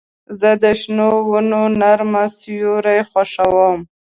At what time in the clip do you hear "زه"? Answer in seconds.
0.39-0.49